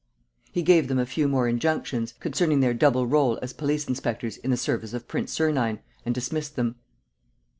[0.51, 4.49] He gave them a few more injunctions, concerning their double rôle as police inspectors in
[4.49, 5.77] the service of Prince Sernine,
[6.07, 6.77] and dismissed them.